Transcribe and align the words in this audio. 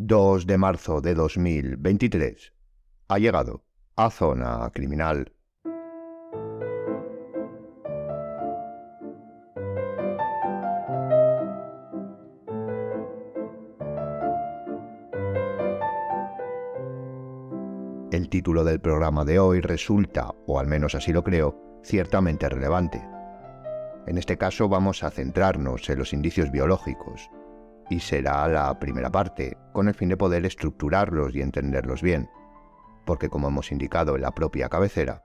2 0.00 0.46
de 0.46 0.58
marzo 0.58 1.00
de 1.00 1.12
2023. 1.12 2.52
Ha 3.08 3.18
llegado 3.18 3.64
a 3.96 4.10
Zona 4.10 4.70
Criminal. 4.72 5.32
El 18.12 18.28
título 18.28 18.62
del 18.62 18.80
programa 18.80 19.24
de 19.24 19.40
hoy 19.40 19.60
resulta, 19.60 20.32
o 20.46 20.60
al 20.60 20.68
menos 20.68 20.94
así 20.94 21.12
lo 21.12 21.24
creo, 21.24 21.80
ciertamente 21.82 22.48
relevante. 22.48 23.04
En 24.06 24.16
este 24.16 24.38
caso 24.38 24.68
vamos 24.68 25.02
a 25.02 25.10
centrarnos 25.10 25.90
en 25.90 25.98
los 25.98 26.12
indicios 26.12 26.52
biológicos, 26.52 27.30
y 27.90 28.00
será 28.00 28.46
la 28.48 28.78
primera 28.78 29.10
parte, 29.10 29.56
con 29.72 29.88
el 29.88 29.94
fin 29.94 30.08
de 30.08 30.16
poder 30.16 30.44
estructurarlos 30.44 31.34
y 31.34 31.40
entenderlos 31.40 32.02
bien, 32.02 32.28
porque 33.06 33.28
como 33.28 33.48
hemos 33.48 33.72
indicado 33.72 34.16
en 34.16 34.22
la 34.22 34.34
propia 34.34 34.68
cabecera, 34.68 35.22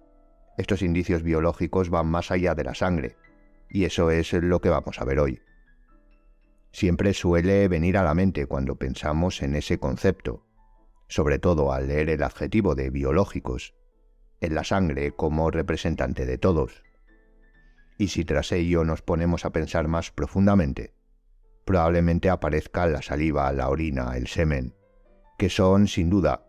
estos 0.58 0.82
indicios 0.82 1.24
biológicos 1.24 1.90
van 1.90 2.08
más 2.08 2.32
allá 2.32 2.56
de 2.56 2.64
la 2.64 2.76
sangre, 2.76 3.18
y 3.70 3.86
eso 3.86 4.12
es 4.12 4.32
lo 4.34 4.62
que 4.62 4.70
vamos 4.70 5.02
a 5.02 5.06
ver 5.06 5.20
hoy. 5.20 5.42
Siempre 6.72 7.14
suele 7.14 7.68
venir 7.68 7.98
a 7.98 8.04
la 8.04 8.14
mente 8.14 8.46
cuando 8.46 8.76
pensamos 8.76 9.42
en 9.42 9.56
ese 9.56 9.80
concepto, 9.80 10.46
sobre 11.08 11.40
todo 11.40 11.72
al 11.72 11.88
leer 11.88 12.10
el 12.10 12.24
adjetivo 12.24 12.76
de 12.76 12.90
biológicos, 12.90 13.76
en 14.42 14.56
la 14.56 14.64
sangre 14.64 15.12
como 15.12 15.52
representante 15.52 16.26
de 16.26 16.38
todos. 16.38 16.84
Y 17.98 18.08
si 18.08 18.26
tras 18.26 18.52
ello 18.52 18.84
nos 18.84 19.02
ponemos 19.02 19.46
a 19.46 19.52
pensar 19.52 19.88
más 19.88 20.12
profundamente, 20.12 20.94
probablemente 21.66 22.30
aparezca 22.30 22.88
la 22.88 23.02
saliva, 23.02 23.52
la 23.52 23.70
orina, 23.70 24.16
el 24.16 24.28
semen, 24.28 24.76
que 25.38 25.50
son, 25.50 25.88
sin 25.88 26.10
duda, 26.10 26.46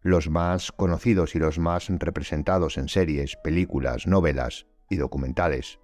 los 0.00 0.30
más 0.30 0.72
conocidos 0.72 1.34
y 1.34 1.38
los 1.38 1.58
más 1.58 1.88
representados 1.88 2.78
en 2.78 2.88
series, 2.88 3.36
películas, 3.36 4.06
novelas 4.06 4.66
y 4.88 4.96
documentales. 4.96 5.80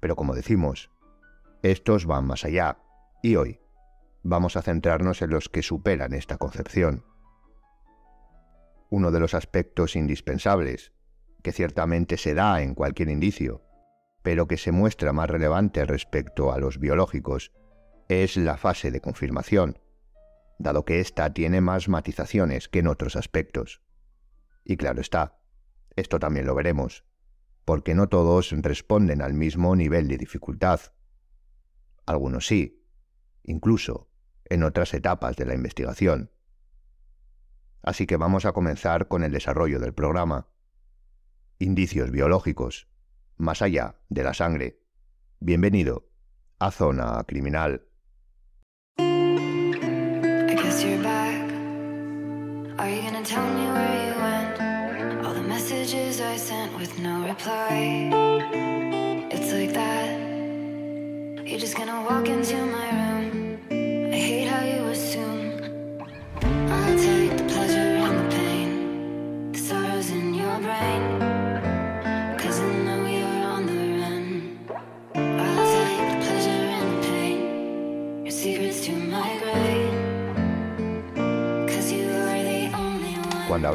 Pero 0.00 0.16
como 0.16 0.34
decimos, 0.34 0.90
estos 1.62 2.06
van 2.06 2.26
más 2.26 2.44
allá, 2.44 2.78
y 3.22 3.36
hoy 3.36 3.60
vamos 4.22 4.56
a 4.56 4.62
centrarnos 4.62 5.22
en 5.22 5.30
los 5.30 5.48
que 5.48 5.62
superan 5.62 6.12
esta 6.12 6.36
concepción. 6.38 7.04
Uno 8.90 9.10
de 9.10 9.20
los 9.20 9.34
aspectos 9.34 9.96
indispensables, 9.96 10.92
que 11.42 11.52
ciertamente 11.52 12.16
se 12.16 12.34
da 12.34 12.62
en 12.62 12.74
cualquier 12.74 13.08
indicio, 13.08 13.62
pero 14.22 14.46
que 14.46 14.56
se 14.56 14.72
muestra 14.72 15.12
más 15.12 15.28
relevante 15.28 15.84
respecto 15.84 16.52
a 16.52 16.58
los 16.58 16.78
biológicos, 16.78 17.52
es 18.08 18.36
la 18.36 18.56
fase 18.56 18.90
de 18.90 19.00
confirmación, 19.00 19.78
dado 20.58 20.84
que 20.84 21.00
ésta 21.00 21.32
tiene 21.32 21.60
más 21.60 21.88
matizaciones 21.88 22.68
que 22.68 22.80
en 22.80 22.86
otros 22.86 23.16
aspectos. 23.16 23.82
Y 24.64 24.76
claro 24.76 25.00
está, 25.00 25.38
esto 25.96 26.18
también 26.18 26.46
lo 26.46 26.54
veremos, 26.54 27.04
porque 27.64 27.94
no 27.94 28.08
todos 28.08 28.50
responden 28.50 29.22
al 29.22 29.34
mismo 29.34 29.74
nivel 29.76 30.08
de 30.08 30.18
dificultad. 30.18 30.80
Algunos 32.06 32.46
sí, 32.46 32.84
incluso 33.44 34.08
en 34.44 34.62
otras 34.62 34.94
etapas 34.94 35.36
de 35.36 35.46
la 35.46 35.54
investigación. 35.54 36.30
Así 37.82 38.06
que 38.06 38.16
vamos 38.16 38.44
a 38.44 38.52
comenzar 38.52 39.08
con 39.08 39.24
el 39.24 39.32
desarrollo 39.32 39.80
del 39.80 39.94
programa. 39.94 40.48
Indicios 41.58 42.10
biológicos, 42.10 42.88
más 43.36 43.62
allá 43.62 43.96
de 44.08 44.22
la 44.22 44.34
sangre. 44.34 44.80
Bienvenido 45.40 46.08
a 46.58 46.70
Zona 46.70 47.24
Criminal. 47.26 47.88
and 53.22 53.30
tell 53.30 53.48
me 53.54 53.66
where 53.66 53.98
you 54.06 54.14
went. 54.20 55.24
All 55.24 55.32
the 55.32 55.42
messages 55.42 56.20
I 56.20 56.36
sent 56.36 56.76
with 56.76 56.98
no 56.98 57.24
reply. 57.24 58.10
It's 59.30 59.52
like 59.52 59.72
that. 59.74 60.18
You're 61.46 61.60
just 61.60 61.76
gonna 61.76 62.02
walk 62.02 62.26
into 62.28 62.56
my 62.66 62.88
room. 62.98 63.58
I 64.12 64.16
hate 64.16 64.48
how 64.48 64.64
you 64.64 64.82
assume. 64.90 65.51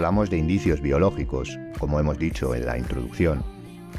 Hablamos 0.07 0.29
de 0.29 0.37
indicios 0.37 0.79
biológicos, 0.79 1.59
como 1.79 1.99
hemos 1.99 2.17
dicho 2.17 2.55
en 2.55 2.65
la 2.65 2.77
introducción, 2.77 3.43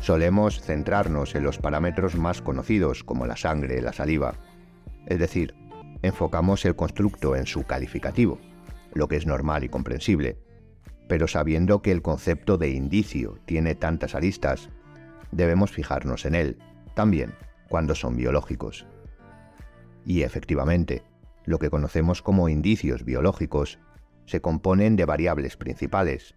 solemos 0.00 0.58
centrarnos 0.58 1.34
en 1.34 1.42
los 1.42 1.58
parámetros 1.58 2.16
más 2.16 2.40
conocidos 2.40 3.04
como 3.04 3.26
la 3.26 3.36
sangre, 3.36 3.82
la 3.82 3.92
saliva. 3.92 4.32
Es 5.04 5.18
decir, 5.18 5.54
enfocamos 6.00 6.64
el 6.64 6.74
constructo 6.74 7.36
en 7.36 7.44
su 7.44 7.64
calificativo, 7.64 8.38
lo 8.94 9.06
que 9.06 9.16
es 9.16 9.26
normal 9.26 9.64
y 9.64 9.68
comprensible, 9.68 10.38
pero 11.08 11.28
sabiendo 11.28 11.82
que 11.82 11.92
el 11.92 12.00
concepto 12.00 12.56
de 12.56 12.70
indicio 12.70 13.38
tiene 13.44 13.74
tantas 13.74 14.14
aristas, 14.14 14.70
debemos 15.30 15.72
fijarnos 15.72 16.24
en 16.24 16.34
él, 16.34 16.58
también 16.94 17.34
cuando 17.68 17.94
son 17.94 18.16
biológicos. 18.16 18.86
Y 20.06 20.22
efectivamente, 20.22 21.02
lo 21.44 21.58
que 21.58 21.68
conocemos 21.68 22.22
como 22.22 22.48
indicios 22.48 23.04
biológicos 23.04 23.78
se 24.28 24.42
componen 24.42 24.94
de 24.96 25.06
variables 25.06 25.56
principales. 25.56 26.34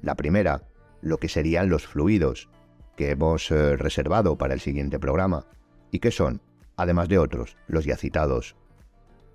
La 0.00 0.14
primera, 0.14 0.62
lo 1.02 1.18
que 1.18 1.28
serían 1.28 1.68
los 1.68 1.86
fluidos, 1.86 2.48
que 2.96 3.10
hemos 3.10 3.50
eh, 3.50 3.76
reservado 3.76 4.38
para 4.38 4.54
el 4.54 4.60
siguiente 4.60 4.98
programa, 4.98 5.44
y 5.90 5.98
que 5.98 6.10
son, 6.10 6.40
además 6.74 7.10
de 7.10 7.18
otros, 7.18 7.58
los 7.66 7.84
ya 7.84 7.98
citados. 7.98 8.56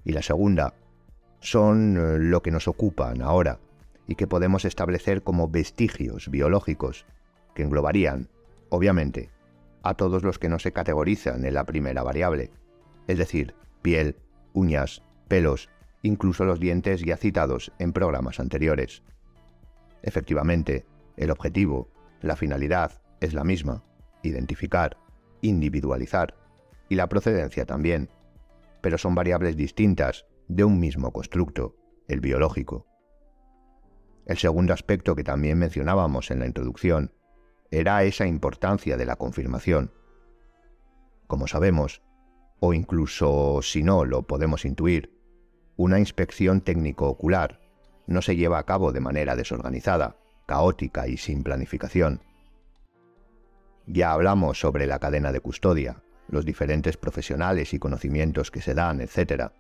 Y 0.04 0.14
la 0.14 0.24
segunda, 0.24 0.74
son 1.40 1.98
eh, 1.98 2.18
lo 2.18 2.42
que 2.42 2.50
nos 2.50 2.68
ocupan 2.68 3.22
ahora, 3.22 3.60
y 4.08 4.16
que 4.16 4.26
podemos 4.26 4.66
establecer 4.66 5.22
como 5.22 5.48
vestigios 5.48 6.30
biológicos, 6.32 7.06
que 7.54 7.62
englobarían, 7.62 8.28
obviamente, 8.70 9.30
a 9.84 9.94
todos 9.94 10.24
los 10.24 10.40
que 10.40 10.50
no 10.50 10.58
se 10.58 10.72
categorizan 10.72 11.46
en 11.46 11.54
la 11.54 11.66
primera 11.66 12.02
variable, 12.02 12.50
es 13.06 13.20
decir, 13.20 13.54
piel, 13.84 14.16
uñas, 14.54 15.04
pelos, 15.28 15.70
incluso 16.02 16.46
los 16.46 16.60
dientes 16.60 17.02
ya 17.02 17.18
citados 17.18 17.72
en 17.80 17.94
programas 17.94 18.40
anteriores. 18.40 19.04
Efectivamente, 20.02 20.86
el 21.16 21.32
objetivo, 21.32 21.90
la 22.22 22.36
finalidad, 22.36 23.02
es 23.20 23.34
la 23.34 23.44
misma, 23.44 23.84
identificar, 24.24 24.98
individualizar, 25.42 26.36
y 26.90 26.96
la 26.96 27.10
procedencia 27.10 27.66
también, 27.66 28.10
pero 28.82 28.98
son 28.98 29.16
variables 29.16 29.58
distintas 29.58 30.26
de 30.48 30.64
un 30.64 30.80
mismo 30.80 31.12
constructo, 31.12 31.76
el 32.08 32.22
biológico. 32.22 32.86
El 34.26 34.38
segundo 34.38 34.74
aspecto 34.74 35.16
que 35.16 35.24
también 35.24 35.58
mencionábamos 35.58 36.32
en 36.32 36.40
la 36.40 36.48
introducción 36.48 37.14
era 37.72 38.04
esa 38.04 38.28
importancia 38.28 38.96
de 38.98 39.06
la 39.06 39.16
confirmación. 39.16 39.92
Como 41.28 41.48
sabemos, 41.48 42.02
o 42.60 42.74
incluso 42.74 43.62
si 43.62 43.84
no 43.84 44.06
lo 44.06 44.26
podemos 44.26 44.66
intuir, 44.66 45.17
una 45.78 46.00
inspección 46.00 46.62
técnico-ocular 46.62 47.60
no 48.08 48.24
se 48.24 48.36
lleva 48.36 48.58
a 48.58 48.66
cabo 48.66 48.92
de 48.92 49.00
manera 49.00 49.36
desorganizada, 49.36 50.18
caótica 50.48 51.08
y 51.08 51.18
sin 51.18 51.44
planificación. 51.44 52.22
Ya 53.86 54.12
hablamos 54.12 54.60
sobre 54.60 54.88
la 54.88 54.98
cadena 54.98 55.32
de 55.32 55.40
custodia, 55.40 56.02
los 56.30 56.46
diferentes 56.46 56.98
profesionales 56.98 57.76
y 57.76 57.80
conocimientos 57.80 58.50
que 58.50 58.62
se 58.62 58.74
dan, 58.74 59.02
etc. 59.02 59.52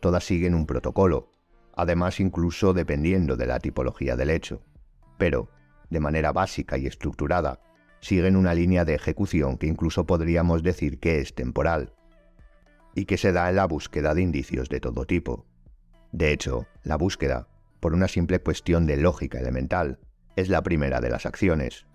Todas 0.00 0.24
siguen 0.24 0.54
un 0.54 0.66
protocolo, 0.66 1.30
además 1.76 2.18
incluso 2.18 2.74
dependiendo 2.74 3.36
de 3.36 3.46
la 3.46 3.60
tipología 3.60 4.16
del 4.16 4.30
hecho, 4.30 4.62
pero, 5.16 5.48
de 5.90 6.00
manera 6.00 6.32
básica 6.32 6.76
y 6.76 6.86
estructurada, 6.86 7.60
siguen 8.00 8.34
una 8.34 8.52
línea 8.52 8.84
de 8.84 8.94
ejecución 8.94 9.58
que 9.58 9.68
incluso 9.68 10.06
podríamos 10.06 10.64
decir 10.64 10.98
que 10.98 11.20
es 11.20 11.36
temporal, 11.36 11.94
y 12.94 13.04
que 13.04 13.16
se 13.16 13.32
da 13.32 13.48
en 13.48 13.56
la 13.56 13.66
búsqueda 13.66 14.12
de 14.12 14.22
indicios 14.22 14.68
de 14.68 14.80
todo 14.80 15.06
tipo. 15.06 15.46
De 16.12 16.30
hecho, 16.30 16.66
la 16.82 16.96
búsqueda, 16.96 17.48
por 17.80 17.94
una 17.94 18.06
simple 18.06 18.38
cuestión 18.38 18.86
de 18.86 18.98
lógica 18.98 19.38
elemental, 19.40 19.98
es 20.36 20.50
la 20.50 20.62
primera 20.62 21.00
de 21.00 21.10
las 21.10 21.26
acciones. 21.26 21.86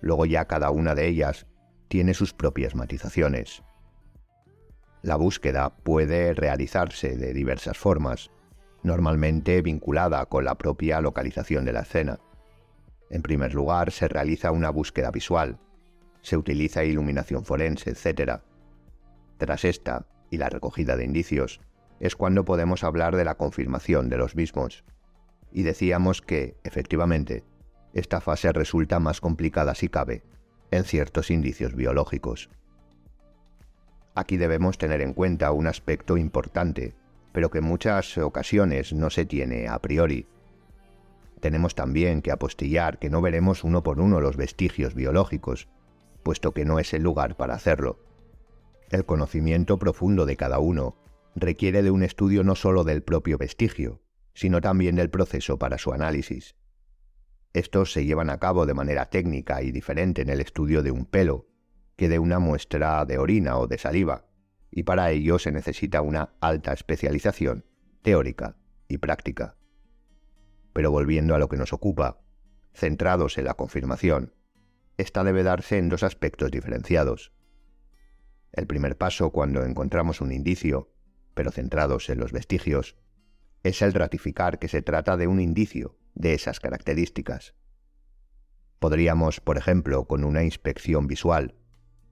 Luego 0.00 0.26
ya 0.26 0.46
cada 0.46 0.70
una 0.70 0.94
de 0.94 1.06
ellas 1.06 1.46
tiene 1.88 2.14
sus 2.14 2.34
propias 2.34 2.74
matizaciones. 2.74 3.62
La 5.02 5.16
búsqueda 5.16 5.70
puede 5.70 6.34
realizarse 6.34 7.16
de 7.16 7.32
diversas 7.32 7.78
formas, 7.78 8.30
normalmente 8.82 9.62
vinculada 9.62 10.26
con 10.26 10.44
la 10.44 10.56
propia 10.56 11.00
localización 11.00 11.64
de 11.64 11.72
la 11.72 11.80
escena. 11.80 12.18
En 13.08 13.22
primer 13.22 13.54
lugar, 13.54 13.92
se 13.92 14.08
realiza 14.08 14.50
una 14.50 14.70
búsqueda 14.70 15.10
visual, 15.10 15.58
se 16.22 16.36
utiliza 16.36 16.84
iluminación 16.84 17.44
forense, 17.44 17.90
etc. 17.90 18.40
Tras 19.38 19.64
esta 19.64 20.06
y 20.30 20.36
la 20.36 20.48
recogida 20.48 20.96
de 20.96 21.04
indicios, 21.04 21.60
es 22.00 22.16
cuando 22.16 22.44
podemos 22.44 22.82
hablar 22.82 23.14
de 23.14 23.24
la 23.24 23.36
confirmación 23.36 24.08
de 24.08 24.16
los 24.16 24.34
mismos. 24.34 24.84
Y 25.52 25.62
decíamos 25.62 26.22
que, 26.22 26.56
efectivamente, 26.64 27.44
esta 27.92 28.20
fase 28.20 28.52
resulta 28.52 28.98
más 28.98 29.20
complicada 29.20 29.74
si 29.74 29.88
cabe 29.88 30.22
en 30.70 30.84
ciertos 30.84 31.30
indicios 31.30 31.74
biológicos. 31.74 32.48
Aquí 34.14 34.38
debemos 34.38 34.78
tener 34.78 35.02
en 35.02 35.12
cuenta 35.12 35.52
un 35.52 35.66
aspecto 35.66 36.16
importante, 36.16 36.94
pero 37.32 37.50
que 37.50 37.58
en 37.58 37.64
muchas 37.64 38.16
ocasiones 38.18 38.92
no 38.92 39.10
se 39.10 39.24
tiene 39.24 39.68
a 39.68 39.78
priori. 39.78 40.26
Tenemos 41.40 41.74
también 41.74 42.22
que 42.22 42.32
apostillar 42.32 42.98
que 42.98 43.10
no 43.10 43.20
veremos 43.20 43.62
uno 43.62 43.82
por 43.82 44.00
uno 44.00 44.20
los 44.20 44.36
vestigios 44.36 44.94
biológicos, 44.94 45.68
puesto 46.22 46.52
que 46.52 46.64
no 46.64 46.78
es 46.78 46.92
el 46.94 47.02
lugar 47.02 47.36
para 47.36 47.54
hacerlo. 47.54 47.98
El 48.90 49.04
conocimiento 49.04 49.78
profundo 49.78 50.26
de 50.26 50.36
cada 50.36 50.58
uno 50.58 50.96
requiere 51.34 51.82
de 51.82 51.90
un 51.90 52.02
estudio 52.02 52.44
no 52.44 52.54
sólo 52.54 52.84
del 52.84 53.02
propio 53.02 53.38
vestigio, 53.38 54.02
sino 54.34 54.60
también 54.60 54.96
del 54.96 55.10
proceso 55.10 55.58
para 55.58 55.78
su 55.78 55.92
análisis. 55.92 56.56
Estos 57.52 57.92
se 57.92 58.04
llevan 58.04 58.30
a 58.30 58.38
cabo 58.38 58.66
de 58.66 58.74
manera 58.74 59.06
técnica 59.10 59.62
y 59.62 59.72
diferente 59.72 60.22
en 60.22 60.28
el 60.28 60.40
estudio 60.40 60.82
de 60.82 60.90
un 60.90 61.04
pelo 61.04 61.48
que 61.96 62.08
de 62.08 62.18
una 62.18 62.38
muestra 62.38 63.04
de 63.04 63.18
orina 63.18 63.58
o 63.58 63.66
de 63.66 63.76
saliva, 63.76 64.26
y 64.70 64.84
para 64.84 65.10
ello 65.10 65.38
se 65.38 65.52
necesita 65.52 66.00
una 66.00 66.34
alta 66.40 66.72
especialización 66.72 67.66
teórica 68.02 68.56
y 68.88 68.98
práctica. 68.98 69.56
Pero 70.72 70.90
volviendo 70.90 71.34
a 71.34 71.38
lo 71.38 71.48
que 71.48 71.56
nos 71.56 71.72
ocupa, 71.72 72.20
centrados 72.72 73.36
en 73.36 73.44
la 73.44 73.54
confirmación, 73.54 74.34
esta 74.96 75.24
debe 75.24 75.42
darse 75.42 75.78
en 75.78 75.88
dos 75.88 76.02
aspectos 76.02 76.50
diferenciados. 76.50 77.32
El 78.52 78.66
primer 78.66 78.96
paso 78.96 79.30
cuando 79.30 79.64
encontramos 79.64 80.20
un 80.20 80.32
indicio, 80.32 80.92
pero 81.34 81.50
centrados 81.50 82.10
en 82.10 82.18
los 82.18 82.32
vestigios, 82.32 82.96
es 83.62 83.82
el 83.82 83.92
ratificar 83.92 84.58
que 84.58 84.68
se 84.68 84.82
trata 84.82 85.16
de 85.16 85.26
un 85.26 85.40
indicio 85.40 85.98
de 86.14 86.34
esas 86.34 86.60
características. 86.60 87.54
Podríamos, 88.78 89.40
por 89.40 89.58
ejemplo, 89.58 90.06
con 90.06 90.24
una 90.24 90.42
inspección 90.42 91.06
visual, 91.06 91.54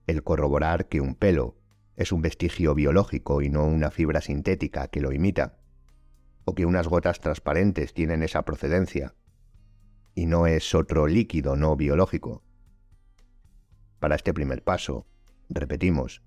el 0.05 0.23
corroborar 0.23 0.87
que 0.87 1.01
un 1.01 1.15
pelo 1.15 1.57
es 1.95 2.11
un 2.11 2.21
vestigio 2.21 2.75
biológico 2.75 3.41
y 3.41 3.49
no 3.49 3.65
una 3.65 3.91
fibra 3.91 4.21
sintética 4.21 4.87
que 4.87 5.01
lo 5.01 5.11
imita, 5.11 5.57
o 6.45 6.55
que 6.55 6.65
unas 6.65 6.87
gotas 6.87 7.19
transparentes 7.19 7.93
tienen 7.93 8.23
esa 8.23 8.43
procedencia 8.43 9.15
y 10.15 10.25
no 10.25 10.47
es 10.47 10.73
otro 10.75 11.07
líquido 11.07 11.55
no 11.55 11.75
biológico. 11.75 12.43
Para 13.99 14.15
este 14.15 14.33
primer 14.33 14.63
paso, 14.63 15.07
repetimos, 15.49 16.21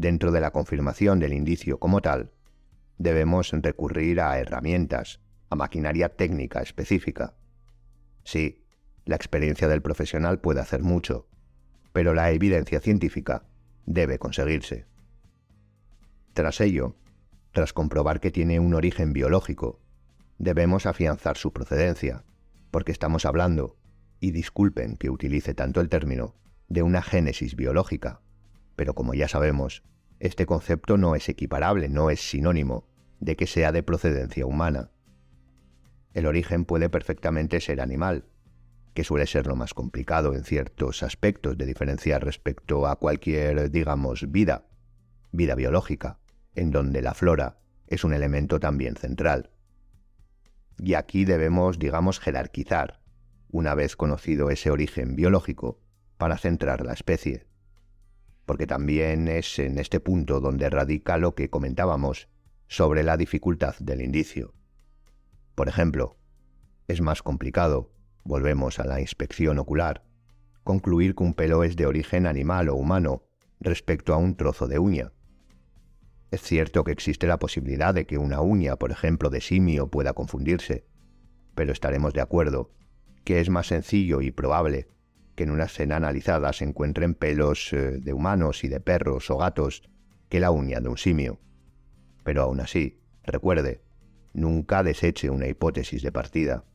dentro 0.00 0.32
de 0.32 0.40
la 0.40 0.50
confirmación 0.50 1.18
del 1.20 1.34
indicio 1.34 1.78
como 1.78 2.00
tal, 2.00 2.32
debemos 2.96 3.50
recurrir 3.52 4.20
a 4.22 4.38
herramientas, 4.38 5.20
a 5.50 5.56
maquinaria 5.56 6.08
técnica 6.08 6.62
específica. 6.62 7.34
Sí, 8.24 8.64
la 9.04 9.16
experiencia 9.16 9.68
del 9.68 9.82
profesional 9.82 10.40
puede 10.40 10.60
hacer 10.60 10.82
mucho, 10.82 11.28
pero 11.92 12.14
la 12.14 12.30
evidencia 12.30 12.80
científica 12.80 13.44
debe 13.84 14.18
conseguirse. 14.18 14.86
Tras 16.32 16.62
ello, 16.62 16.96
tras 17.52 17.74
comprobar 17.74 18.20
que 18.20 18.30
tiene 18.30 18.58
un 18.58 18.72
origen 18.72 19.12
biológico, 19.12 19.80
debemos 20.38 20.86
afianzar 20.86 21.36
su 21.36 21.52
procedencia, 21.52 22.24
porque 22.70 22.92
estamos 22.92 23.26
hablando, 23.26 23.76
y 24.18 24.30
disculpen 24.30 24.96
que 24.96 25.10
utilice 25.10 25.52
tanto 25.52 25.82
el 25.82 25.90
término, 25.90 26.36
de 26.68 26.82
una 26.82 27.02
génesis 27.02 27.54
biológica, 27.54 28.22
pero 28.80 28.94
como 28.94 29.12
ya 29.12 29.28
sabemos, 29.28 29.82
este 30.20 30.46
concepto 30.46 30.96
no 30.96 31.14
es 31.14 31.28
equiparable, 31.28 31.90
no 31.90 32.08
es 32.08 32.26
sinónimo 32.30 32.88
de 33.18 33.36
que 33.36 33.46
sea 33.46 33.72
de 33.72 33.82
procedencia 33.82 34.46
humana. 34.46 34.90
El 36.14 36.24
origen 36.24 36.64
puede 36.64 36.88
perfectamente 36.88 37.60
ser 37.60 37.82
animal, 37.82 38.24
que 38.94 39.04
suele 39.04 39.26
ser 39.26 39.46
lo 39.46 39.54
más 39.54 39.74
complicado 39.74 40.32
en 40.34 40.44
ciertos 40.44 41.02
aspectos 41.02 41.58
de 41.58 41.66
diferenciar 41.66 42.24
respecto 42.24 42.86
a 42.86 42.96
cualquier, 42.96 43.70
digamos, 43.70 44.32
vida, 44.32 44.64
vida 45.30 45.56
biológica, 45.56 46.18
en 46.54 46.70
donde 46.70 47.02
la 47.02 47.12
flora 47.12 47.58
es 47.86 48.02
un 48.02 48.14
elemento 48.14 48.60
también 48.60 48.96
central. 48.96 49.50
Y 50.78 50.94
aquí 50.94 51.26
debemos, 51.26 51.78
digamos, 51.78 52.18
jerarquizar, 52.18 53.02
una 53.50 53.74
vez 53.74 53.94
conocido 53.94 54.48
ese 54.48 54.70
origen 54.70 55.16
biológico, 55.16 55.82
para 56.16 56.38
centrar 56.38 56.82
la 56.82 56.94
especie. 56.94 57.49
Porque 58.50 58.66
también 58.66 59.28
es 59.28 59.60
en 59.60 59.78
este 59.78 60.00
punto 60.00 60.40
donde 60.40 60.68
radica 60.68 61.18
lo 61.18 61.36
que 61.36 61.50
comentábamos 61.50 62.28
sobre 62.66 63.04
la 63.04 63.16
dificultad 63.16 63.76
del 63.78 64.02
indicio. 64.02 64.54
Por 65.54 65.68
ejemplo, 65.68 66.16
es 66.88 67.00
más 67.00 67.22
complicado, 67.22 67.92
volvemos 68.24 68.80
a 68.80 68.84
la 68.86 69.00
inspección 69.00 69.60
ocular, 69.60 70.02
concluir 70.64 71.14
que 71.14 71.22
un 71.22 71.34
pelo 71.34 71.62
es 71.62 71.76
de 71.76 71.86
origen 71.86 72.26
animal 72.26 72.70
o 72.70 72.74
humano 72.74 73.22
respecto 73.60 74.14
a 74.14 74.16
un 74.16 74.34
trozo 74.34 74.66
de 74.66 74.80
uña. 74.80 75.12
Es 76.32 76.42
cierto 76.42 76.82
que 76.82 76.90
existe 76.90 77.28
la 77.28 77.38
posibilidad 77.38 77.94
de 77.94 78.04
que 78.04 78.18
una 78.18 78.40
uña, 78.40 78.74
por 78.74 78.90
ejemplo, 78.90 79.30
de 79.30 79.42
simio 79.42 79.92
pueda 79.92 80.12
confundirse, 80.12 80.84
pero 81.54 81.70
estaremos 81.72 82.14
de 82.14 82.20
acuerdo 82.20 82.72
que 83.22 83.38
es 83.38 83.48
más 83.48 83.68
sencillo 83.68 84.20
y 84.22 84.32
probable 84.32 84.88
que 85.40 85.44
en 85.44 85.52
una 85.52 85.64
escena 85.64 85.96
analizada 85.96 86.52
se 86.52 86.66
encuentren 86.66 87.14
pelos 87.14 87.72
eh, 87.72 87.92
de 87.98 88.12
humanos 88.12 88.62
y 88.62 88.68
de 88.68 88.78
perros 88.78 89.30
o 89.30 89.38
gatos 89.38 89.82
que 90.28 90.38
la 90.38 90.50
uña 90.50 90.80
de 90.80 90.90
un 90.90 90.98
simio. 90.98 91.40
Pero 92.24 92.42
aún 92.42 92.60
así, 92.60 93.00
recuerde, 93.24 93.80
nunca 94.34 94.82
deseche 94.82 95.30
una 95.30 95.46
hipótesis 95.46 96.02
de 96.02 96.12
partida. 96.12 96.66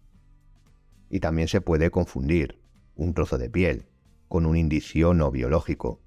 Y 1.12 1.19
también 1.19 1.47
se 1.47 1.62
puede 1.62 1.91
confundir 1.91 2.59
un 2.95 3.13
trozo 3.13 3.38
de 3.38 3.51
piel 3.51 3.85
con 4.27 4.47
un 4.47 4.57
indicio 4.57 5.13
no 5.13 5.29
biológico. 5.29 6.01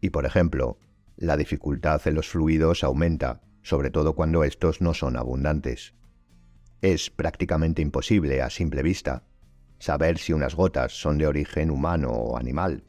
Y 0.00 0.10
por 0.10 0.26
ejemplo, 0.26 0.78
la 1.16 1.36
dificultad 1.36 2.00
en 2.06 2.14
los 2.14 2.28
fluidos 2.28 2.84
aumenta, 2.84 3.40
sobre 3.62 3.90
todo 3.90 4.14
cuando 4.14 4.44
estos 4.44 4.80
no 4.80 4.94
son 4.94 5.16
abundantes. 5.16 5.94
Es 6.80 7.10
prácticamente 7.10 7.82
imposible, 7.82 8.40
a 8.40 8.50
simple 8.50 8.84
vista, 8.84 9.24
saber 9.80 10.18
si 10.18 10.32
unas 10.34 10.54
gotas 10.54 10.92
son 10.92 11.18
de 11.18 11.26
origen 11.26 11.70
humano 11.70 12.10
o 12.10 12.36
animal, 12.36 12.84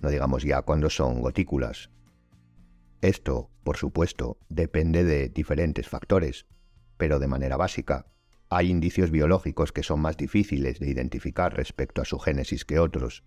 no 0.00 0.10
digamos 0.10 0.44
ya 0.44 0.62
cuando 0.62 0.90
son 0.90 1.20
gotículas. 1.22 1.90
Esto, 3.00 3.50
por 3.64 3.78
supuesto, 3.78 4.38
depende 4.50 5.04
de 5.04 5.30
diferentes 5.30 5.88
factores, 5.88 6.46
pero 6.98 7.18
de 7.18 7.26
manera 7.26 7.56
básica, 7.56 8.06
hay 8.50 8.70
indicios 8.70 9.10
biológicos 9.10 9.72
que 9.72 9.82
son 9.82 10.00
más 10.00 10.18
difíciles 10.18 10.78
de 10.78 10.88
identificar 10.88 11.56
respecto 11.56 12.02
a 12.02 12.04
su 12.04 12.18
génesis 12.18 12.66
que 12.66 12.78
otros. 12.78 13.24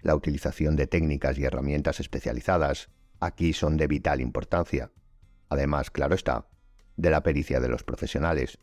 La 0.00 0.14
utilización 0.14 0.76
de 0.76 0.86
técnicas 0.86 1.38
y 1.38 1.44
herramientas 1.44 1.98
especializadas 1.98 2.88
aquí 3.18 3.52
son 3.52 3.76
de 3.76 3.88
vital 3.88 4.20
importancia. 4.20 4.92
Además, 5.48 5.90
claro 5.90 6.14
está, 6.14 6.46
de 6.96 7.10
la 7.10 7.24
pericia 7.24 7.58
de 7.58 7.68
los 7.68 7.82
profesionales, 7.82 8.58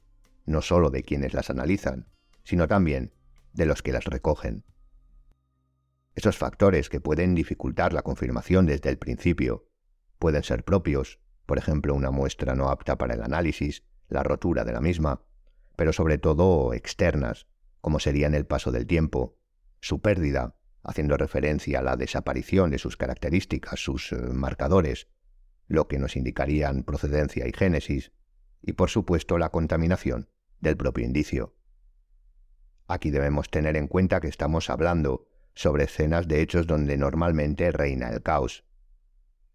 no 0.46 0.62
sólo 0.62 0.92
de 0.92 1.04
quienes 1.04 1.34
las 1.34 1.50
analizan, 1.50 2.08
sino 2.44 2.70
también 2.70 3.12
de 3.56 3.66
los 3.66 3.82
que 3.82 3.92
las 3.92 4.06
recogen. 4.06 4.64
Esos 6.14 6.38
factores 6.38 6.90
que 6.90 7.02
pueden 7.02 7.36
dificultar 7.36 7.94
la 7.94 8.02
confirmación 8.02 8.66
desde 8.66 8.90
el 8.90 8.98
principio 8.98 9.68
pueden 10.20 10.44
ser 10.44 10.64
propios, 10.64 11.20
por 11.46 11.58
ejemplo 11.58 11.94
una 11.94 12.12
muestra 12.12 12.56
no 12.56 12.70
apta 12.70 12.98
para 12.98 13.16
el 13.16 13.24
análisis, 13.24 13.84
la 14.08 14.24
rotura 14.24 14.64
de 14.64 14.74
la 14.74 14.82
misma, 14.82 15.24
pero 15.76 15.94
sobre 15.94 16.18
todo 16.18 16.74
externas, 16.74 17.48
como 17.82 18.00
serían 18.00 18.34
el 18.34 18.46
paso 18.46 18.72
del 18.72 18.88
tiempo, 18.88 19.38
su 19.82 20.02
pérdida, 20.02 20.56
haciendo 20.84 21.18
referencia 21.18 21.80
a 21.80 21.84
la 21.84 21.98
desaparición 21.98 22.72
de 22.72 22.78
sus 22.78 22.96
características, 22.96 23.80
sus 23.80 24.12
eh, 24.12 24.16
marcadores, 24.16 25.08
lo 25.68 25.88
que 25.88 26.00
nos 26.00 26.16
indicarían 26.16 26.84
procedencia 26.84 27.48
y 27.48 27.54
génesis, 27.54 28.12
y 28.62 28.74
por 28.74 28.90
supuesto 28.90 29.38
la 29.38 29.50
contaminación 29.50 30.30
del 30.60 30.78
propio 30.78 31.06
indicio. 31.06 31.55
Aquí 32.88 33.10
debemos 33.10 33.50
tener 33.50 33.76
en 33.78 33.88
cuenta 33.88 34.20
que 34.20 34.28
estamos 34.28 34.70
hablando 34.70 35.28
sobre 35.54 35.86
escenas 35.86 36.28
de 36.28 36.42
hechos 36.42 36.68
donde 36.68 36.98
normalmente 36.98 37.72
reina 37.72 38.10
el 38.10 38.22
caos, 38.22 38.66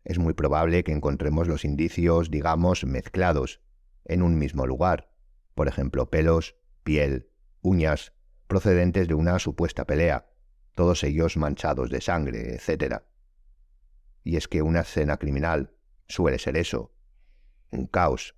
es 0.05 0.19
muy 0.19 0.33
probable 0.33 0.83
que 0.83 0.93
encontremos 0.93 1.47
los 1.47 1.65
indicios, 1.65 2.31
digamos, 2.31 2.85
mezclados, 2.85 3.61
en 4.05 4.23
un 4.23 4.39
mismo 4.39 4.67
lugar, 4.67 5.13
por 5.55 5.69
ejemplo, 5.69 6.09
pelos, 6.09 6.57
piel, 6.83 7.29
uñas, 7.61 8.13
procedentes 8.47 9.09
de 9.09 9.15
una 9.15 9.39
supuesta 9.39 9.87
pelea, 9.87 10.31
todos 10.75 11.05
ellos 11.05 11.37
manchados 11.37 11.91
de 11.91 12.01
sangre, 12.01 12.55
etc. 12.55 13.03
Y 14.25 14.37
es 14.37 14.49
que 14.49 14.63
una 14.63 14.81
escena 14.81 15.19
criminal 15.19 15.75
suele 16.09 16.39
ser 16.39 16.57
eso, 16.57 16.95
un 17.71 17.87
caos. 17.87 18.35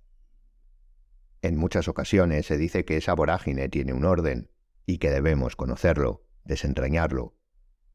En 1.41 1.57
muchas 1.57 1.87
ocasiones 1.87 2.45
se 2.45 2.57
dice 2.57 2.85
que 2.85 2.97
esa 2.97 3.13
vorágine 3.13 3.69
tiene 3.69 3.93
un 3.93 4.05
orden 4.05 4.49
y 4.85 4.97
que 4.97 5.09
debemos 5.09 5.55
conocerlo, 5.55 6.25
desentrañarlo, 6.43 7.35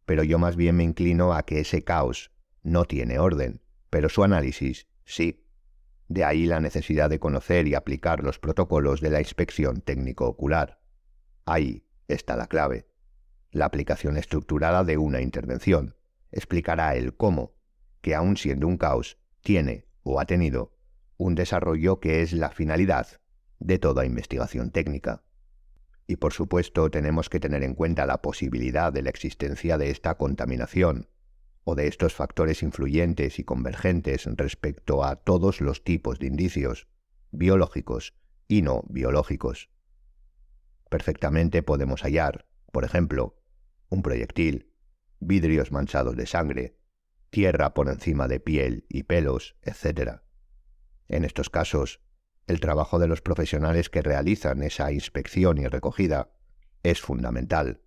pero 0.08 0.22
yo 0.22 0.38
más 0.38 0.56
bien 0.56 0.76
me 0.76 0.84
inclino 0.84 1.34
a 1.34 1.42
que 1.42 1.60
ese 1.60 1.84
caos 1.84 2.32
no 2.62 2.86
tiene 2.86 3.18
orden, 3.18 3.60
pero 3.90 4.08
su 4.08 4.24
análisis 4.24 4.88
sí. 5.04 5.44
De 6.08 6.24
ahí 6.24 6.46
la 6.46 6.60
necesidad 6.60 7.10
de 7.10 7.18
conocer 7.18 7.68
y 7.68 7.74
aplicar 7.74 8.22
los 8.22 8.38
protocolos 8.38 9.02
de 9.02 9.10
la 9.10 9.20
inspección 9.20 9.82
técnico-ocular. 9.82 10.80
Ahí 11.44 11.86
está 12.08 12.36
la 12.36 12.46
clave. 12.46 12.88
La 13.50 13.66
aplicación 13.66 14.16
estructurada 14.16 14.82
de 14.82 14.96
una 14.96 15.20
intervención 15.20 15.94
explicará 16.32 16.94
el 16.96 17.14
cómo, 17.14 17.54
que 18.00 18.14
aun 18.14 18.38
siendo 18.38 18.66
un 18.66 18.78
caos, 18.78 19.18
tiene 19.42 19.86
o 20.02 20.20
ha 20.20 20.24
tenido 20.24 20.72
un 21.18 21.34
desarrollo 21.34 22.00
que 22.00 22.22
es 22.22 22.32
la 22.32 22.50
finalidad 22.50 23.20
de 23.58 23.78
toda 23.78 24.06
investigación 24.06 24.70
técnica. 24.70 25.22
Y 26.08 26.16
por 26.16 26.32
supuesto 26.32 26.90
tenemos 26.90 27.28
que 27.28 27.38
tener 27.38 27.62
en 27.62 27.74
cuenta 27.74 28.06
la 28.06 28.22
posibilidad 28.22 28.92
de 28.92 29.02
la 29.02 29.10
existencia 29.10 29.76
de 29.76 29.90
esta 29.90 30.16
contaminación 30.16 31.10
o 31.64 31.74
de 31.74 31.86
estos 31.86 32.14
factores 32.14 32.62
influyentes 32.62 33.38
y 33.38 33.44
convergentes 33.44 34.24
respecto 34.24 35.04
a 35.04 35.16
todos 35.16 35.60
los 35.60 35.84
tipos 35.84 36.18
de 36.18 36.28
indicios, 36.28 36.88
biológicos 37.30 38.14
y 38.48 38.62
no 38.62 38.84
biológicos. 38.88 39.68
Perfectamente 40.88 41.62
podemos 41.62 42.00
hallar, 42.00 42.48
por 42.72 42.84
ejemplo, 42.84 43.42
un 43.90 44.00
proyectil, 44.00 44.72
vidrios 45.20 45.72
manchados 45.72 46.16
de 46.16 46.24
sangre, 46.24 46.78
tierra 47.28 47.74
por 47.74 47.90
encima 47.90 48.28
de 48.28 48.40
piel 48.40 48.86
y 48.88 49.02
pelos, 49.02 49.56
etc. 49.60 50.22
En 51.06 51.26
estos 51.26 51.50
casos, 51.50 52.00
el 52.48 52.60
trabajo 52.60 52.98
de 52.98 53.06
los 53.06 53.20
profesionales 53.20 53.90
que 53.90 54.00
realizan 54.00 54.62
esa 54.62 54.90
inspección 54.90 55.58
y 55.58 55.66
recogida 55.66 56.30
es 56.82 57.00
fundamental. 57.00 57.82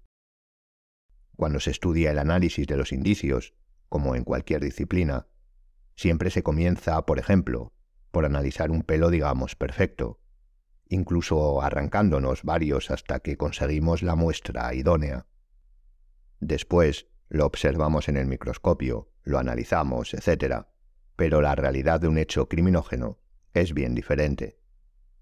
Cuando 1.36 1.60
se 1.60 1.72
estudia 1.72 2.12
el 2.12 2.20
análisis 2.20 2.68
de 2.68 2.78
los 2.78 2.92
indicios, 2.92 3.56
como 3.90 4.16
en 4.16 4.24
cualquier 4.24 4.62
disciplina, 4.62 5.28
siempre 5.96 6.30
se 6.30 6.44
comienza, 6.44 7.04
por 7.08 7.18
ejemplo, 7.18 7.74
por 8.12 8.24
analizar 8.24 8.70
un 8.70 8.84
pelo, 8.84 9.10
digamos, 9.10 9.56
perfecto, 9.56 10.20
incluso 10.90 11.64
arrancándonos 11.64 12.44
varios 12.44 12.92
hasta 12.92 13.20
que 13.20 13.38
conseguimos 13.38 14.04
la 14.04 14.16
muestra 14.16 14.74
idónea. 14.76 15.26
Después 16.40 17.08
lo 17.30 17.48
observamos 17.48 18.10
en 18.10 18.18
el 18.18 18.28
microscopio, 18.28 19.12
lo 19.24 19.40
analizamos, 19.40 20.14
etc. 20.14 20.66
Pero 21.16 21.42
la 21.42 21.56
realidad 21.56 22.00
de 22.00 22.10
un 22.10 22.20
hecho 22.20 22.48
criminógeno 22.48 23.21
es 23.54 23.74
bien 23.74 23.96
diferente. 23.96 24.58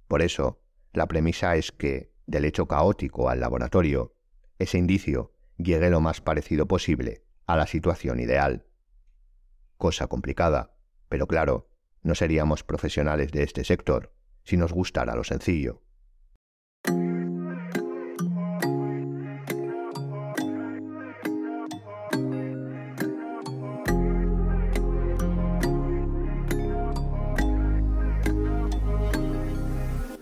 Por 0.08 0.22
eso, 0.22 0.62
la 0.94 1.08
premisa 1.08 1.56
es 1.56 1.72
que, 1.72 2.12
del 2.26 2.46
hecho 2.46 2.68
caótico 2.68 3.30
al 3.30 3.40
laboratorio, 3.40 4.16
ese 4.58 4.78
indicio 4.78 5.34
llegue 5.58 5.90
lo 5.90 6.02
más 6.02 6.22
parecido 6.22 6.68
posible 6.68 7.24
a 7.46 7.56
la 7.58 7.68
situación 7.68 8.20
ideal. 8.20 8.66
Cosa 9.78 10.08
complicada, 10.08 10.76
pero 11.10 11.28
claro, 11.28 11.70
no 12.02 12.16
seríamos 12.16 12.64
profesionales 12.64 13.32
de 13.32 13.44
este 13.44 13.64
sector 13.64 14.14
si 14.44 14.58
nos 14.58 14.74
gustara 14.74 15.16
lo 15.16 15.24
sencillo. 15.24 15.84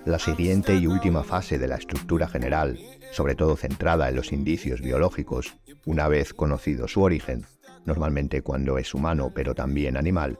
La 0.07 0.19
siguiente 0.19 0.73
y 0.73 0.87
última 0.87 1.21
fase 1.21 1.59
de 1.59 1.67
la 1.67 1.75
estructura 1.75 2.29
general, 2.29 2.79
sobre 3.11 3.35
todo 3.35 3.57
centrada 3.57 4.07
en 4.07 4.15
los 4.15 4.31
indicios 4.31 4.79
biológicos, 4.79 5.57
una 5.85 6.07
vez 6.07 6.33
conocido 6.33 6.87
su 6.87 7.01
origen, 7.01 7.45
normalmente 7.83 8.41
cuando 8.41 8.77
es 8.77 8.93
humano 8.93 9.33
pero 9.35 9.53
también 9.53 9.97
animal, 9.97 10.39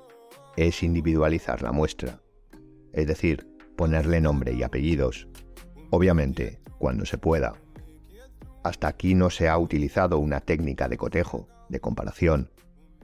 es 0.56 0.84
individualizar 0.84 1.64
la 1.64 1.74
muestra, 1.74 2.22
es 2.94 3.08
decir, 3.08 3.46
ponerle 3.76 4.22
nombre 4.22 4.54
y 4.54 4.64
apellidos, 4.64 5.28
obviamente 5.90 6.62
cuando 6.80 7.06
se 7.06 7.18
pueda. 7.18 7.56
Hasta 8.64 8.88
aquí 8.88 9.16
no 9.16 9.30
se 9.30 9.50
ha 9.50 9.58
utilizado 9.58 10.18
una 10.18 10.40
técnica 10.40 10.88
de 10.88 10.96
cotejo, 10.96 11.50
de 11.68 11.82
comparación. 11.82 12.52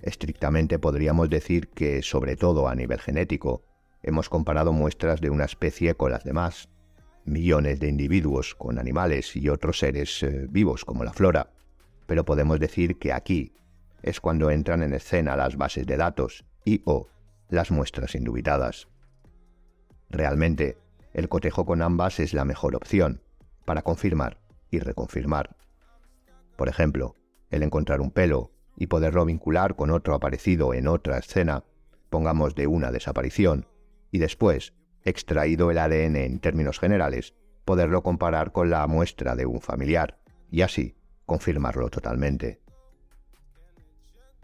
Estrictamente 0.02 0.80
podríamos 0.80 1.30
decir 1.30 1.68
que, 1.68 2.02
sobre 2.02 2.38
todo 2.38 2.70
a 2.70 2.76
nivel 2.76 3.02
genético, 3.02 3.66
hemos 4.04 4.30
comparado 4.30 4.74
muestras 4.74 5.22
de 5.22 5.30
una 5.30 5.46
especie 5.46 5.96
con 5.96 6.12
las 6.12 6.24
demás, 6.24 6.70
millones 7.26 7.80
de 7.80 7.88
individuos 7.88 8.54
con 8.54 8.78
animales 8.78 9.36
y 9.36 9.50
otros 9.50 9.80
seres 9.80 10.22
eh, 10.24 10.46
vivos 10.50 10.86
como 10.86 11.04
la 11.04 11.14
flora, 11.14 11.52
pero 12.06 12.26
podemos 12.26 12.60
decir 12.60 13.00
que 13.00 13.14
aquí 13.14 13.54
es 14.02 14.20
cuando 14.20 14.52
entran 14.52 14.84
en 14.84 14.94
escena 14.94 15.38
las 15.38 15.56
bases 15.56 15.88
de 15.88 15.98
datos 15.98 16.46
y 16.66 16.82
o 16.86 17.08
las 17.50 17.72
muestras 17.72 18.16
indubitadas. 18.16 18.88
Realmente, 20.10 20.78
el 21.14 21.30
cotejo 21.30 21.66
con 21.66 21.82
ambas 21.82 22.20
es 22.20 22.34
la 22.34 22.44
mejor 22.44 22.76
opción 22.76 23.22
para 23.66 23.82
confirmar 23.82 24.38
y 24.70 24.80
reconfirmar. 24.80 25.56
Por 26.58 26.68
ejemplo, 26.68 27.16
el 27.50 27.64
encontrar 27.64 28.02
un 28.02 28.12
pelo 28.12 28.52
y 28.76 28.88
poderlo 28.88 29.26
vincular 29.26 29.76
con 29.76 29.92
otro 29.92 30.16
aparecido 30.16 30.74
en 30.74 30.88
otra 30.88 31.18
escena, 31.20 31.64
pongamos 32.10 32.56
de 32.56 32.68
una 32.68 32.92
desaparición, 32.92 33.68
y 34.14 34.20
después, 34.20 34.76
extraído 35.02 35.72
el 35.72 35.80
ADN 35.80 36.18
en 36.18 36.40
términos 36.40 36.80
generales, 36.80 37.34
poderlo 37.66 38.04
comparar 38.04 38.52
con 38.52 38.70
la 38.70 38.86
muestra 38.86 39.36
de 39.36 39.48
un 39.48 39.60
familiar 39.60 40.20
y 40.52 40.62
así 40.62 40.96
confirmarlo 41.26 41.90
totalmente. 41.90 42.62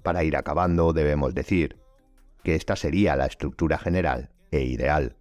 Para 0.01 0.23
ir 0.23 0.35
acabando 0.35 0.91
debemos 0.91 1.35
decir 1.35 1.77
que 2.43 2.55
esta 2.55 2.75
sería 2.75 3.15
la 3.15 3.27
estructura 3.27 3.77
general 3.77 4.31
e 4.49 4.63
ideal. 4.63 5.17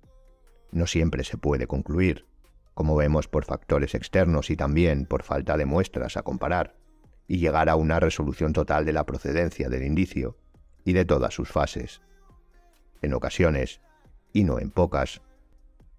No 0.72 0.86
siempre 0.86 1.24
se 1.24 1.36
puede 1.36 1.66
concluir, 1.66 2.24
como 2.72 2.96
vemos 2.96 3.28
por 3.28 3.44
factores 3.44 3.94
externos 3.94 4.48
y 4.48 4.56
también 4.56 5.04
por 5.04 5.24
falta 5.24 5.58
de 5.58 5.66
muestras 5.66 6.16
a 6.16 6.22
comparar, 6.22 6.74
y 7.26 7.36
llegar 7.36 7.68
a 7.68 7.76
una 7.76 8.00
resolución 8.00 8.54
total 8.54 8.86
de 8.86 8.94
la 8.94 9.04
procedencia 9.04 9.68
del 9.68 9.84
indicio 9.84 10.38
y 10.86 10.94
de 10.94 11.04
todas 11.04 11.34
sus 11.34 11.50
fases. 11.50 12.00
En 13.02 13.12
ocasiones, 13.12 13.82
y 14.38 14.44
no 14.44 14.60
en 14.60 14.70
pocas. 14.70 15.20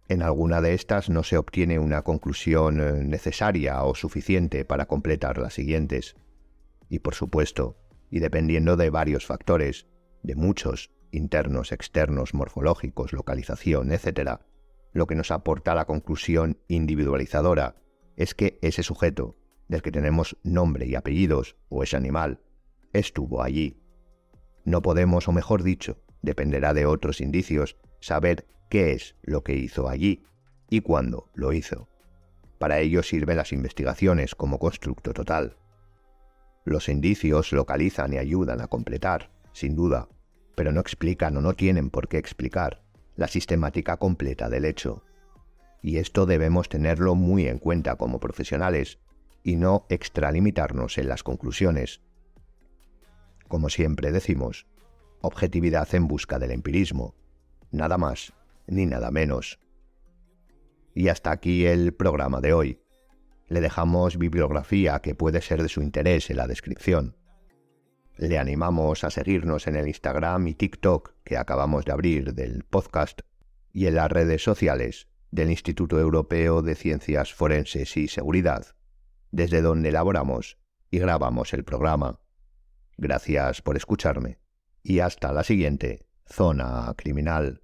En 0.08 0.22
alguna 0.22 0.62
de 0.62 0.74
estas 0.74 1.10
no 1.10 1.24
se 1.24 1.38
obtiene 1.38 1.78
una 1.78 2.04
conclusión 2.04 2.80
eh, 2.80 2.94
necesaria 3.04 3.84
o 3.84 3.96
suficiente 3.96 4.64
para 4.64 4.86
completar 4.86 5.38
las 5.38 5.54
siguientes. 5.54 6.16
Y 6.88 7.00
por 7.00 7.16
supuesto, 7.16 7.76
y 8.10 8.20
dependiendo 8.20 8.78
de 8.78 8.90
varios 8.90 9.26
factores, 9.26 9.88
de 10.24 10.36
muchos, 10.36 10.90
internos, 11.12 11.74
externos, 11.74 12.34
morfológicos, 12.34 13.12
localización, 13.12 13.92
etc., 13.92 14.40
lo 14.94 15.06
que 15.06 15.16
nos 15.16 15.32
aporta 15.32 15.76
la 15.76 15.86
conclusión 15.86 16.58
individualizadora 16.70 17.76
es 18.16 18.34
que 18.36 18.58
ese 18.62 18.84
sujeto, 18.84 19.36
del 19.68 19.82
que 19.82 19.92
tenemos 19.92 20.38
nombre 20.44 20.88
y 20.88 20.96
apellidos, 20.96 21.58
o 21.68 21.84
ese 21.84 21.98
animal, 21.98 22.40
estuvo 22.94 23.44
allí. 23.44 23.84
No 24.64 24.82
podemos, 24.82 25.28
o 25.28 25.34
mejor 25.34 25.62
dicho, 25.62 25.98
dependerá 26.22 26.74
de 26.74 26.86
otros 26.86 27.20
indicios, 27.20 27.78
saber 28.00 28.46
qué 28.70 28.94
es 28.94 29.16
lo 29.22 29.44
que 29.44 29.56
hizo 29.56 29.90
allí 29.90 30.24
y 30.70 30.82
cuándo 30.82 31.30
lo 31.34 31.54
hizo. 31.54 31.88
Para 32.58 32.80
ello 32.80 33.04
sirven 33.04 33.38
las 33.38 33.54
investigaciones 33.54 34.36
como 34.36 34.60
constructo 34.60 35.14
total. 35.14 35.58
Los 36.66 36.90
indicios 36.90 37.52
localizan 37.54 38.14
y 38.14 38.18
ayudan 38.18 38.62
a 38.62 38.68
completar, 38.68 39.32
sin 39.54 39.76
duda, 39.76 40.08
pero 40.56 40.72
no 40.72 40.82
explican 40.82 41.38
o 41.38 41.42
no 41.42 41.54
tienen 41.54 41.90
por 41.90 42.08
qué 42.08 42.18
explicar 42.18 42.84
la 43.16 43.28
sistemática 43.28 43.98
completa 43.98 44.50
del 44.50 44.66
hecho. 44.66 45.04
Y 45.82 45.98
esto 45.98 46.26
debemos 46.26 46.70
tenerlo 46.70 47.16
muy 47.16 47.48
en 47.48 47.60
cuenta 47.60 47.96
como 47.96 48.20
profesionales 48.20 49.00
y 49.44 49.56
no 49.56 49.86
extralimitarnos 49.90 50.98
en 50.98 51.08
las 51.08 51.24
conclusiones. 51.24 52.02
Como 53.48 53.70
siempre 53.70 54.12
decimos, 54.12 54.68
objetividad 55.22 55.94
en 55.96 56.08
busca 56.08 56.40
del 56.40 56.52
empirismo, 56.52 57.16
nada 57.72 57.98
más 57.98 58.34
ni 58.68 58.86
nada 58.86 59.12
menos. 59.12 59.60
Y 60.94 61.08
hasta 61.10 61.32
aquí 61.32 61.66
el 61.66 61.94
programa 61.94 62.42
de 62.42 62.54
hoy. 62.54 62.80
Le 63.48 63.62
dejamos 63.62 64.18
bibliografía 64.18 65.00
que 65.00 65.16
puede 65.16 65.42
ser 65.42 65.64
de 65.64 65.70
su 65.70 65.82
interés 65.82 66.30
en 66.30 66.38
la 66.38 66.48
descripción. 66.48 67.16
Le 68.18 68.38
animamos 68.38 69.04
a 69.04 69.10
seguirnos 69.10 69.66
en 69.68 69.76
el 69.76 69.88
Instagram 69.88 70.48
y 70.48 70.54
TikTok 70.54 71.14
que 71.24 71.38
acabamos 71.38 71.86
de 71.86 71.94
abrir 71.94 72.34
del 72.34 72.64
podcast 72.64 73.22
y 73.72 73.88
en 73.88 73.96
las 73.96 74.12
redes 74.12 74.44
sociales 74.44 75.08
del 75.32 75.50
Instituto 75.50 76.00
Europeo 76.00 76.62
de 76.62 76.76
Ciencias 76.76 77.34
Forenses 77.34 77.96
y 77.98 78.08
Seguridad, 78.08 78.76
desde 79.32 79.62
donde 79.62 79.90
elaboramos 79.90 80.58
y 80.92 81.00
grabamos 81.00 81.54
el 81.54 81.64
programa. 81.64 82.20
Gracias 82.98 83.62
por 83.62 83.78
escucharme 83.78 84.40
y 84.84 85.00
hasta 85.00 85.32
la 85.32 85.44
siguiente 85.44 86.09
Zona 86.32 86.94
Criminal. 86.98 87.58